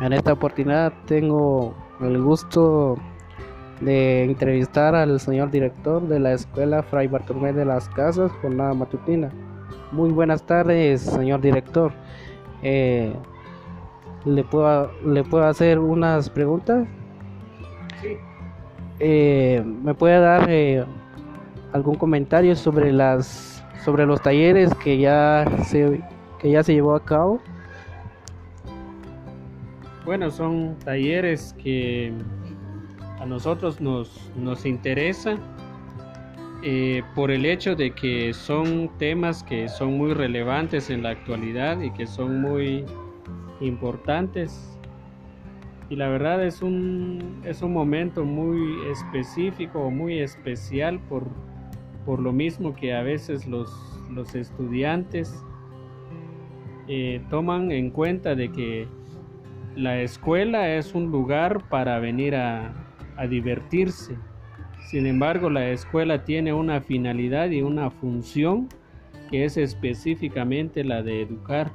[0.00, 2.96] En esta oportunidad tengo el gusto
[3.80, 9.30] de entrevistar al señor director de la escuela Fray Bartolomé de las Casas, jornada matutina.
[9.90, 11.92] Muy buenas tardes, señor director.
[12.62, 13.12] Eh,
[14.24, 16.86] ¿le, puedo, ¿Le puedo hacer unas preguntas?
[18.00, 18.16] Sí.
[19.00, 20.84] Eh, ¿Me puede dar eh,
[21.72, 26.00] algún comentario sobre las sobre los talleres que ya se
[26.40, 27.40] que ya se llevó a cabo?
[30.08, 32.10] Bueno, son talleres que
[33.20, 35.36] a nosotros nos, nos interesa
[36.62, 41.82] eh, por el hecho de que son temas que son muy relevantes en la actualidad
[41.82, 42.86] y que son muy
[43.60, 44.78] importantes.
[45.90, 51.26] Y la verdad es un, es un momento muy específico, muy especial por,
[52.06, 53.70] por lo mismo que a veces los,
[54.10, 55.44] los estudiantes
[56.88, 58.88] eh, toman en cuenta de que
[59.78, 62.72] la escuela es un lugar para venir a,
[63.16, 64.16] a divertirse.
[64.90, 68.68] Sin embargo, la escuela tiene una finalidad y una función
[69.30, 71.70] que es específicamente la de educar.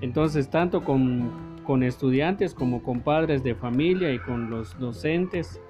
[0.00, 5.60] Entonces, tanto con, con, estudiantes como con padres de familia y con los docentes,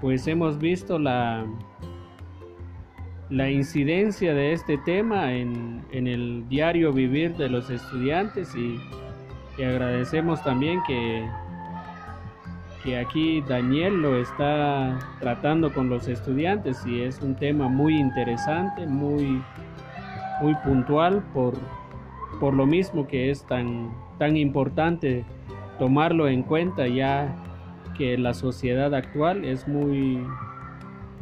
[0.00, 1.46] pues hemos visto la,
[3.30, 8.80] la incidencia de este tema en, en el diario vivir de los estudiantes y,
[9.58, 11.28] y agradecemos también que
[12.82, 18.86] que aquí Daniel lo está tratando con los estudiantes y es un tema muy interesante,
[18.86, 19.40] muy,
[20.40, 21.54] muy puntual por,
[22.40, 25.24] por lo mismo que es tan, tan importante
[25.78, 27.34] tomarlo en cuenta ya
[27.96, 30.26] que la sociedad actual es muy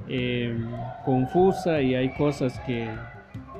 [0.09, 0.57] eh,
[1.05, 2.89] confusa y hay cosas que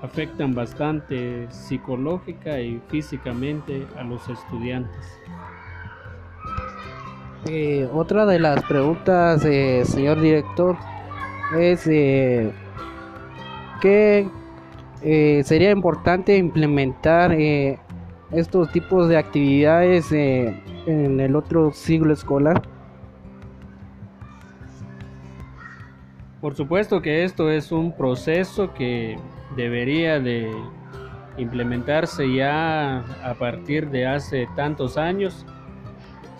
[0.03, 5.07] afectan bastante psicológica y físicamente a los estudiantes.
[7.47, 10.77] Eh, otra de las preguntas, eh, señor director,
[11.59, 12.53] es eh,
[13.81, 14.29] que
[15.43, 17.35] sería importante implementar
[18.31, 22.61] estos tipos de actividades en el otro siglo escolar.
[26.43, 29.17] Por supuesto que esto es un proceso que
[29.57, 30.51] debería de
[31.37, 35.47] implementarse ya a partir de hace tantos años.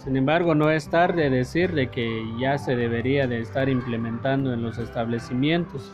[0.03, 4.63] Sin embargo, no es tarde decir de que ya se debería de estar implementando en
[4.63, 5.93] los establecimientos.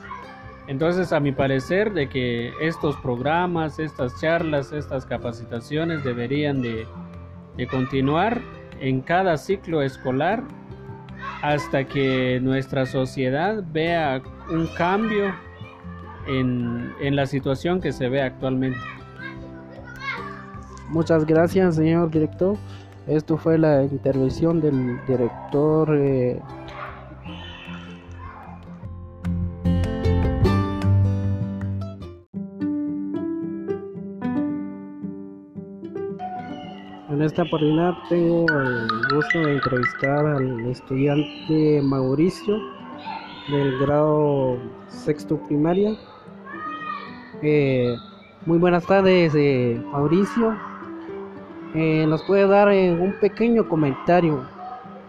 [0.69, 6.87] Entonces, a mi parecer, de que estos programas, estas charlas, estas capacitaciones deberían de,
[7.57, 8.41] de continuar
[8.81, 10.43] en cada ciclo escolar
[11.43, 15.35] hasta que nuestra sociedad vea un cambio
[16.27, 18.79] en, la situación que se ve actualmente.
[20.89, 22.57] Muchas gracias, señor director.
[23.07, 25.97] Esto fue la intervención del director.
[25.97, 26.41] Eh,
[37.17, 42.59] En esta oportunidad tengo el gusto de entrevistar al estudiante Mauricio
[43.49, 44.59] del grado
[44.89, 45.97] sexto primaria.
[47.43, 47.97] Eh,
[48.47, 50.57] muy buenas tardes, eh, Mauricio
[51.79, 54.47] eh, nos puede dar eh, un pequeño comentario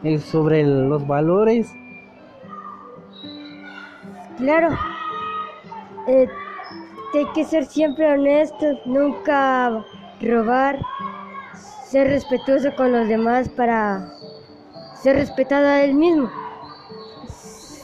[0.03, 1.71] eh, sobre los valores.
[4.37, 4.77] Claro,
[6.07, 9.81] hay que ser siempre honesto, nunca
[10.21, 10.77] robar,
[11.85, 14.09] ser respetuoso con los demás para
[15.01, 16.29] ser respetado a él mismo.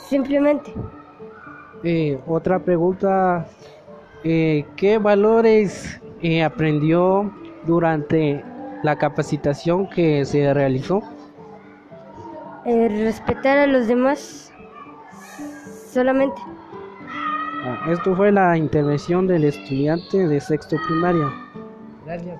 [0.09, 0.73] Simplemente.
[2.27, 3.47] Otra pregunta,
[4.23, 7.33] eh, ¿qué valores eh, aprendió
[7.65, 8.43] durante
[8.83, 11.01] la capacitación que se realizó?
[12.65, 14.53] Eh, respetar a los demás
[15.91, 16.41] solamente.
[17.65, 21.31] Ah, esto fue la intervención del estudiante de sexto primaria.
[22.05, 22.39] Gracias.